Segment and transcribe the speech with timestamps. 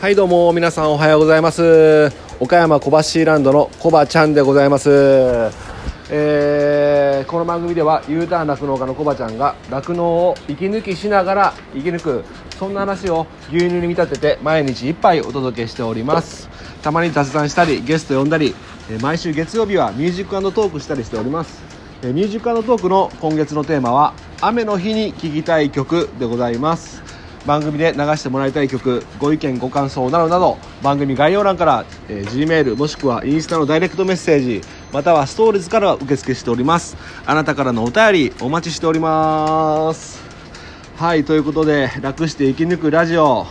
[0.00, 2.10] はいどうも皆さんおはようございます。
[2.40, 4.88] 岡山小橋ランドのコバちゃんでございます、
[6.08, 12.24] えー、この番組では U ターン酪農家のコバちゃんが酪農を息抜きしながら生き抜く
[12.58, 16.48] そんな話を牛乳に見立てて毎日一杯お届けしております。
[16.80, 18.54] たまに雑談したりゲスト呼んだり
[19.02, 21.62] 毎週月曜日はミュージックトークしたりしております。
[22.02, 27.09] ミュージックトークの今月のテーマは雨の日に聴きたい曲でございます。
[27.46, 34.60] 番組で流してもらいたい曲ご意見ご感想などなど番組概要欄から、えー、Gmail もしくはインスタのダイレクトメッセージ
[34.92, 36.96] またはストーリーズから受付しております。
[37.24, 40.20] あなたからのお便りお待ちしております。
[40.96, 43.46] はいということで楽して生き抜くラジオ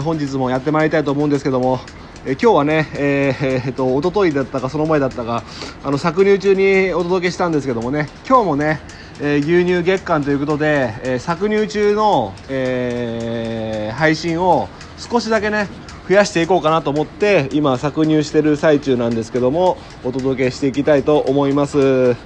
[0.00, 1.80] 本日もやってまいりたいと思うんですけども
[2.24, 5.42] え今日はね、えーえー、っと一昨日だったかその前だったか
[5.82, 8.80] あの搾乳中にお届けしたんですけどもね今日もね
[9.20, 14.68] えー、牛乳月間ということで、えー、搾乳中の、えー、配信を
[14.98, 15.68] 少しだけね
[16.08, 22.16] 増やしていこうかなと思って今搾乳してる最中なんですけどもお届けしていきたいと思います。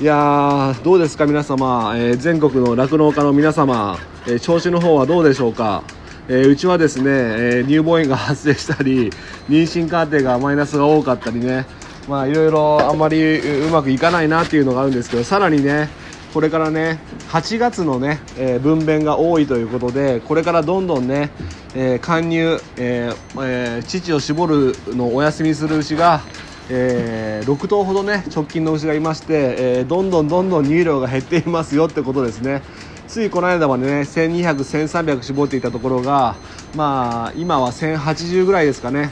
[0.00, 5.84] いやどうですか皆様、え全国の酪農家の皆様、え調子の方はどうでしょうか。
[6.28, 9.10] えー、うちはですね、えー、乳房炎が発生したり
[9.50, 11.66] 妊娠過程がマイナスが多かったりね。
[12.08, 15.88] まあいろいろあんまりうまくいかないなっていうのがあるんですけどさらにね
[16.32, 16.98] これからね
[17.30, 21.30] 8月のね、えー、分娩が多いということでこれからどんどんね、
[21.74, 26.22] えー、貫入、えーえー、乳を絞るのをお休みする牛が、
[26.70, 32.62] えー、6頭ほどね直近の牛がいまして、えー、どんどんどんどん乳量が減っていますよってことですね。
[33.08, 36.34] ついこの間までね1200、1300絞っていたところが
[36.74, 39.10] まあ今は1080ぐらいですかね。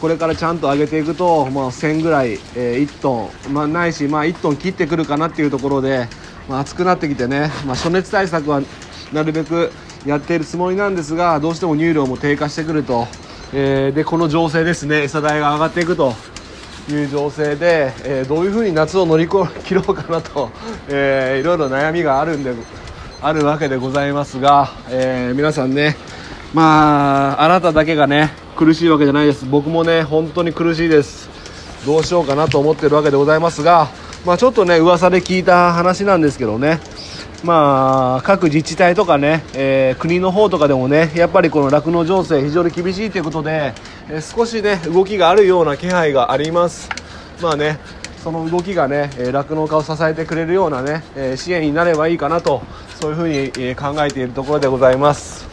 [0.00, 6.06] これからちゃんと上げていくと、まあ、1000ぐらい、えー、1トン、まあ、ないし、まあ、1トン切ってくるかなっていうところで、
[6.50, 8.60] まあ、暑くなってきてね、まあ、暑熱対策は
[9.12, 9.70] なるべく
[10.04, 13.06] やっているつもりなんですがどうしても乳量も低下してくると、
[13.54, 16.12] えー、でこの情勢ですね餌代が上がっていくと
[16.90, 19.28] いう情勢で、えー、どういうふうに夏を乗り
[19.62, 20.50] 切ろうかなと、
[20.88, 22.52] えー、いろいろ悩みがあるんで
[23.22, 25.96] あるわけでございますが、えー、皆さんね
[26.52, 29.46] まああなただけがね苦しいわけじゃないです。
[29.48, 31.30] 僕もね本当に苦しいです。
[31.86, 33.88] どうしようかなと思ってるわけでございますが
[34.24, 36.80] まあ、ちょっとね噂で聞いた話なんですけどね。
[37.42, 43.72] まあ、各自治体とかね、えー、国の方とかでもねやっぱりこの酪農情勢非常に厳しいということで、
[44.10, 46.90] えー、少しね動きがあるような気配があります。
[47.40, 47.78] まあね
[48.22, 52.60] その動きがね酪農家を支えてくれるようなね、え、支援になればいいかなと
[53.00, 55.46] そういうふうに、え考えているところでございます。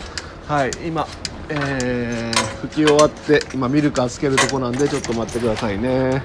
[0.47, 1.07] はい今、
[1.47, 6.21] えー、拭き終わって今ミルカーつけるとこなんでちょっと待ってくださいね。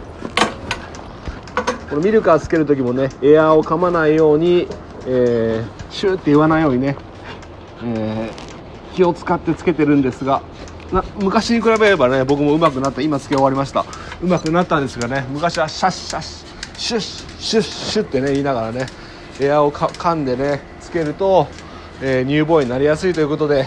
[1.93, 4.67] このミルカーつける時もねエアーを噛まないように、
[5.07, 6.97] えー、シューって言わないようにね、
[7.85, 10.41] えー、気を使ってつけてるんですが
[10.91, 13.03] な昔に比べればね僕も上手くなった。
[13.03, 13.85] 今つけ終わりました。
[14.23, 16.23] 上手くなったんですがね昔はシャッシャッ
[16.79, 17.01] シュッ
[17.39, 18.87] シュッシュッってね言いながらね
[19.39, 21.47] エアーを噛んでねつけると、
[22.01, 23.67] えー、乳房になりやすいということで、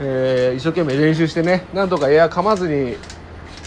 [0.00, 2.96] えー、一生懸命練習してねなんとかエアー噛まずに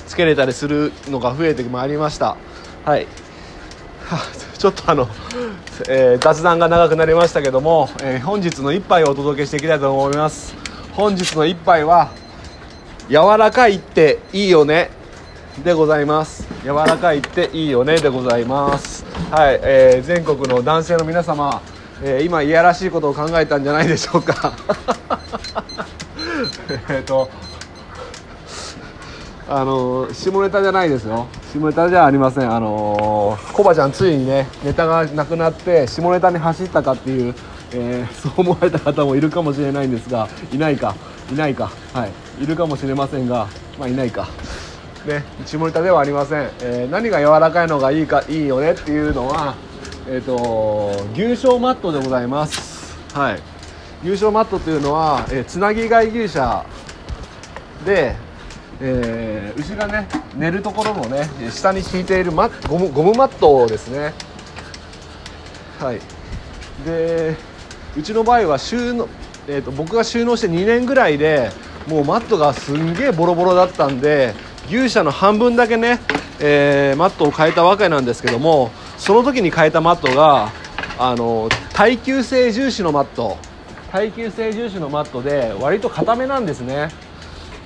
[0.08, 2.36] つけれたりするのが増えてまいりました。
[2.84, 3.08] はい。
[4.58, 5.08] ちょっとあの、
[5.90, 10.56] えー、雑談が長くなりましたけども、えー、本日の一杯をお届けしていきたいと思います。
[10.94, 12.10] 本日の一杯は
[13.10, 14.90] 柔らかいっていいよね
[15.64, 16.48] でございます。
[16.64, 19.06] 柔らかいっていいよねでございます。
[19.30, 21.62] はい、えー、全国の男性の皆様、
[22.02, 24.54] えー、今いやらしいことを考えたんじゃないでしょうか。
[26.90, 27.30] えっと
[29.50, 31.28] あの下ネタじゃないですよ。
[31.54, 32.54] 下ネタじゃありません。
[32.54, 37.34] あのコバちゃんついにねネタがなくなって下ネタに走ったかっていう、
[37.74, 40.96] えー、 そう思われた方もいるかもしれないんですがいないか。
[41.32, 41.72] いないか。
[41.94, 42.08] は
[42.40, 42.44] い。
[42.44, 43.48] いるかもしれませんが
[43.80, 44.28] まあいないか。
[45.06, 49.56] ね下ネタではありません、えー、何が柔らかいのがいいかいいよねっていうのは
[50.06, 52.98] えっ、ー、と牛小マットでございます。
[53.14, 53.40] はい。
[54.04, 56.66] 牛小マットというのは、えー、つなぎ貝牛舎
[57.86, 58.16] で
[58.80, 64.14] えー、牛がね寝るところのね下に敷いているマゴムゴムマットですね。
[65.80, 66.00] はい。
[66.86, 67.36] で
[67.98, 69.08] うちの場合は収納、
[69.48, 71.50] えーと、僕が収納して2年ぐらいで
[71.88, 74.34] もうマットがすんげえボロボロだったんで
[74.68, 76.00] 牛舎の半分だけね、
[76.40, 80.52] えー、マットを変えたわけなんですけどもその時に変えたマットが
[81.00, 83.38] あの耐久性重視のマット。
[83.92, 86.90] 耐久性重視のマットで割と硬めなんですね。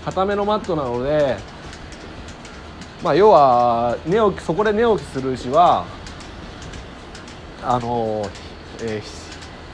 [0.04, 1.38] 固めのマットなので、
[3.04, 5.86] まあ、要は寝起きそこで寝起きする牛は
[7.64, 8.28] あの、
[8.84, 9.04] えー、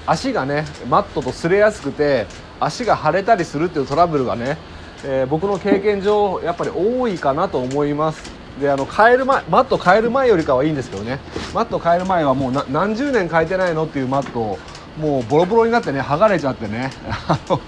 [0.05, 2.27] 足がねマットと擦れやすくて
[2.59, 4.57] 足が腫れたりするっていうトラブルがね、
[5.05, 8.31] えー僕の経験上やっぱり多いかなと思います。
[8.59, 11.19] であの変える前マット変える前よりかはいいんですけどね。
[11.53, 14.59] マット変える前はもうな何十年変えてないのっていうマットを
[14.97, 16.91] もうボロボロになってね剥がれちゃってね。
[17.27, 17.59] あの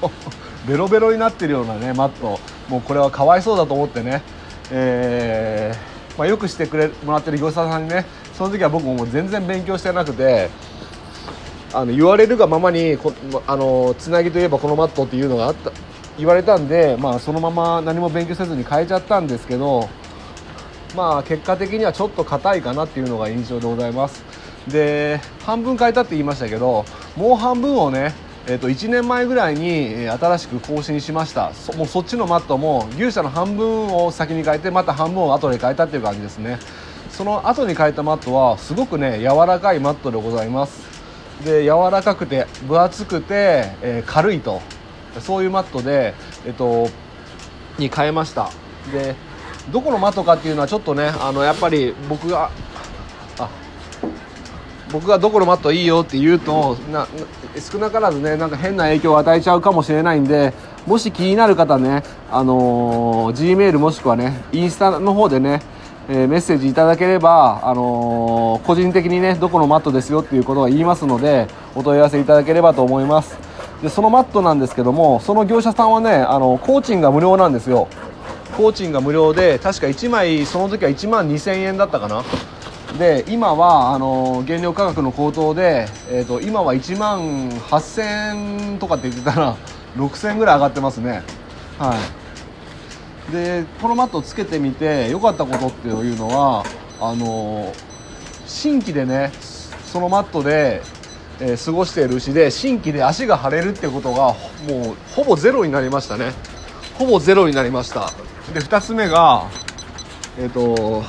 [0.67, 2.39] ベロベロになってるようなねマット。
[2.69, 4.21] もうこれはかわいそうだと思ってね、
[4.71, 10.50] えーまあ、よくしてくれもらってる業者さんにねその時は僕ももう全然勉強してなくて
[11.73, 13.13] あの言われるがままにこ
[13.47, 15.71] あのつなぎといえばこのマットっていうのがあった
[16.17, 19.88] 言われたんで、まあ、そのまま何も勉強せずに変えちゃったんですけど、
[20.95, 24.23] まあ、結果的にはちょっと硬いかなっていうのが印象でございます。
[24.67, 26.85] で半分変えたって言いましたけど
[27.15, 28.13] もう半分をね
[28.47, 31.53] えー、と1年前ぐらいに新しく更新しました。
[31.53, 36.59] そもうそっちのマットも牛舎の半分を先に変えてまた半分を後で変えたっていう感じですね。
[37.12, 40.88] その後に変えたマットはすごくね柔らかいマットでございます。
[41.44, 44.62] で柔らかくて分厚くて、えー軽いと。
[45.19, 46.13] そういうマットで、
[46.45, 46.88] えっと
[47.77, 48.50] に変えました。
[48.92, 49.15] で
[49.71, 52.50] どこのマットかっていうのはちょっとねあのやっぱり僕が
[54.91, 57.07] 僕がどこのマットいいよって言うとな
[57.71, 60.53] 少なからずねなんか変な影響を与えちゃうかもしれないんで
[60.88, 65.62] もし気になる方ねあのー G メールもしくはねインスタの方でね
[66.09, 73.38] えーメッセージいただければ、あのー個人的にねどこのマットですよっていうことを言いますのでお問い合わせいただければと思います。
[73.83, 77.88] でそのマットなんですけどもその業者さんはねあの工賃が無料なんですよ。
[78.57, 82.24] 工賃が無料で確か1枚その時は1万2000円だったかな。
[82.97, 89.56] で今はあの原料価格の高騰で、えー、と今は1万8000円とかって言ってたら
[89.95, 91.24] 6000ぐらい上がってますね。
[91.77, 91.95] は
[93.30, 93.31] い。
[93.31, 96.65] でこのマットつけてみて良かったことっていうのは
[97.00, 97.71] あの
[98.47, 99.31] 新規でね
[99.85, 100.81] そのマットで、
[101.39, 104.35] えー過ごしている牛で新規で足が腫れるってことが
[104.68, 106.33] もうほぼゼロになりましたね。
[106.97, 108.12] ほぼゼロになりました。
[108.53, 109.45] で2つ目が
[110.39, 111.03] えっ、と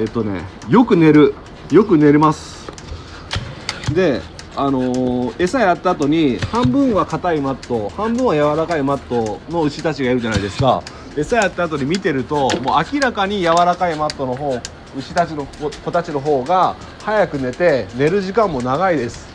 [0.00, 1.34] えっ、とねよく寝る。
[1.70, 2.70] よく寝れます。
[3.94, 4.20] で
[4.54, 10.82] あのー餌やった後に半分は硬いマット半分は柔らかいマットの牛たちがいるじゃないですか。
[11.16, 14.58] 餌やった後に見てるともう明らかに柔らかいマットの方
[14.96, 19.26] 牛たちの子たちの方が早く寝て寝る時間も長いです。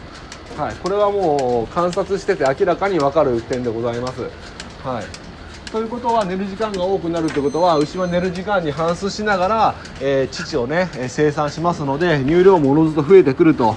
[0.56, 4.22] はい、これはもう観察してて明らかに分かる点でございます。
[4.84, 5.27] はい。
[5.78, 13.76] ということは寝る時間が多くなるということは牛は寝る時間に反数しながら、えー乳をねえ生産しますので乳量もおのずと増えてくると。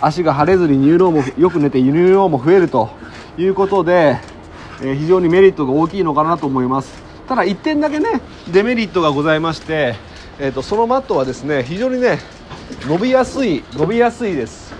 [0.00, 2.88] 足が腫れずに乳量もよく寝て乳量も増えると
[3.36, 4.18] いうことで、
[4.80, 7.02] えー非常にメリットが大きいのかなと思います。
[7.28, 9.96] ただ1点だけねデメリットがございまして、
[10.38, 12.18] えー、とそのマットはですね非常にね
[12.86, 14.72] 伸びやすい伸びやすいです。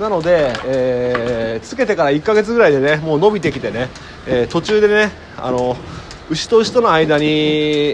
[0.00, 3.88] なので、えーつけてから1ヶ月ぐらいでねもう伸びてきてね、
[4.26, 5.76] えー途中でねあの
[6.30, 7.26] 牛と牛との間に、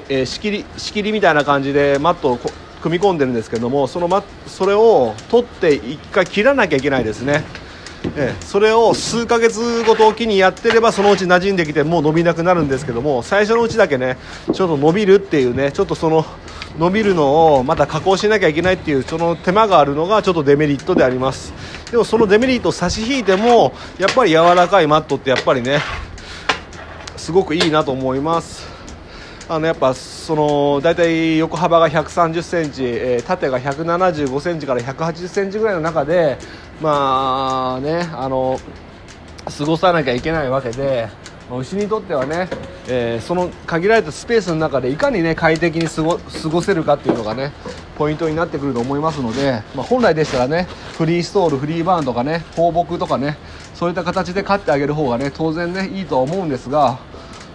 [0.09, 2.39] えー仕切り仕切りみたいな感じでマットを
[2.83, 7.45] 組み込んでるんですけどもそのマそれを取って1回切らなきゃいけないですね、
[8.17, 14.17] えーそれを数ヶ月ごとおきにやってればそのうち馴染んできてもう伸びなくなるんですけども最初のうちだけね
[14.53, 16.25] ちょっと伸びるっていうねちょっとその
[16.79, 21.53] 伸びるのをまた加工しなきゃいけないっていうその手間があるのがちょっとデメリットであります。
[21.91, 25.79] でもそのデメリットを差し引いてもやっぱり柔らかいマットってやっぱりね
[27.25, 28.67] すごくいいなと思います。
[29.49, 36.37] あのやっぱその大体横幅が130センチ、えー縦が175センチから180センチぐらいの中で
[36.83, 38.61] まあねあの
[39.59, 41.09] 過ごさなきゃいけないわけで
[41.51, 42.47] 牛にとってはね、
[42.89, 47.53] えーその限られたスペースの中でいかにね快適に過ご過ごせるかっていうのがね
[47.97, 50.67] ポイントになってくると思いますので、まあ、本来でしたらね
[50.99, 53.39] フリーストールフリーバーンとかね放牧とかね
[53.75, 56.99] そういった形で飼ってあげる方がね当然ねいいとは思うんですが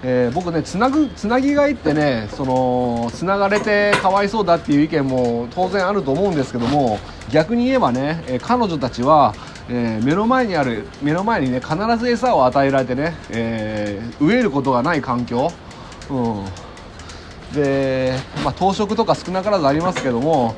[0.03, 6.99] えー僕ねつなぐつなぎがいってねそのつながれてかわいそうだっていう意見も当然あると思うんですけども
[7.31, 9.35] 逆に言えばね、えー彼女たちは、
[9.69, 15.51] えー目の前にある目の前にね必ず餌を与えられてね、えー飢えることがない環境、
[16.09, 16.45] うん、
[17.53, 20.55] で、まあ、当食とか少なからずありますけども、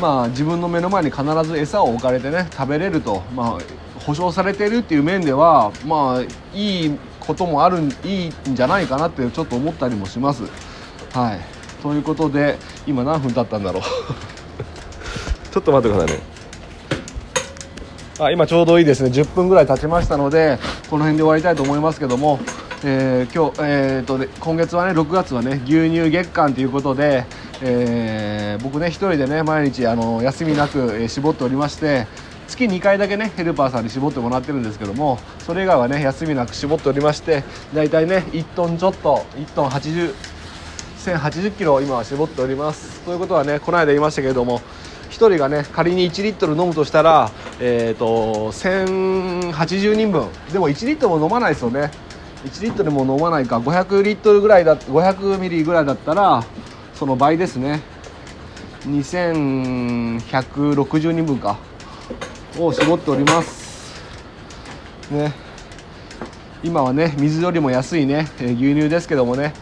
[0.00, 6.22] まあ、自分の目の前に必ず餌を置かれてね食べれると、まあ、保証されているっていう面では、まあ、
[6.54, 10.44] いいこともあるんいいんじゃないかなってちょっと思ったりもします。
[11.12, 11.40] はい、
[11.82, 13.82] ということで今何分経ったんだろう。
[15.52, 16.22] ちょっと待ってくださいね。
[18.20, 19.10] あ今ちょうどいいですね。
[19.10, 22.38] 10分ぐらい経ちましたのでこの辺で終わりたいと思いますけども、
[22.84, 27.24] えー今日、えーとで今月はね6月はね牛乳月間ということで、
[27.60, 32.06] えー僕ね一人でね毎日あの休みなく、えー絞っておりまして、
[32.46, 37.42] 月2回だけねヘルパーさんに絞ってもらってるんですけどもそれ以外はね休みなく絞っておりまして
[37.74, 40.14] 大体ね1トンちょっと1トン80
[41.04, 43.02] 1080キロ今は絞っております。
[43.02, 44.60] ということはねこの間言いましたけれども
[45.10, 50.28] 1人がね仮に1リットル飲むとしたら、えーと、1080人分。
[50.52, 51.90] でも1リットルも飲まないですよね。
[52.46, 56.42] 1リットルも飲まないか500リットルぐらいだ500ミリぐらいだったら
[56.94, 57.80] その倍ですね。
[58.86, 61.58] 2160人分か。
[62.58, 64.02] を絞っております。
[65.10, 65.32] ね。
[66.62, 69.52] 今はね水よりも安いね牛乳ですけどもね。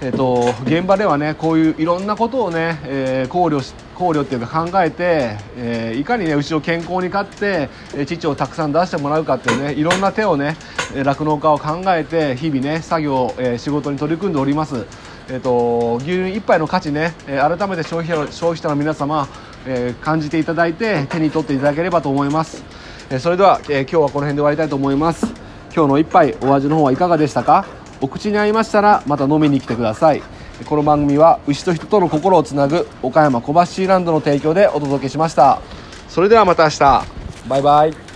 [0.00, 10.56] えーと、現場ではねこういういろんなことをね、えー、考慮し考慮っていうか考えて、えー、いかにね牛を健康に飼って、えー、乳をたくさん出してもらうかっていうねいろんな手をね
[10.94, 14.86] 酪農家を考えて日々ね作業、えー、仕事に取り組んでおります。
[15.30, 19.28] えーと、牛乳1杯の価値ね、え改めて消費者消費者の皆様、
[19.66, 22.64] え感じていただいて手に取っていただければと思います、
[23.10, 25.26] えそれでは、え今日はこの辺で終わりたいと思います。
[25.74, 27.66] 今日の一杯お味の方はいかがでしたか？
[28.00, 30.22] お口に合いましたらまた飲みに来てください。
[30.66, 35.60] この番組は牛と人との心をつなぐ岡山小橋ランドの提供でお届けしました。
[36.08, 37.04] それではまた明日。
[37.48, 38.07] バイバイ。